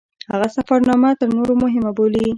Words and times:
هغه 0.31 0.47
سفرنامه 0.55 1.09
تر 1.19 1.27
نورو 1.37 1.53
مهمه 1.63 1.91
بولي. 1.97 2.23